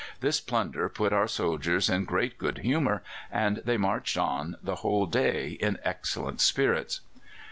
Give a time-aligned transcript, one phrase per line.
[0.19, 5.05] This plunder put our soldiers in great good humour, and they marched on the whole
[5.05, 7.01] day in excellent spirits.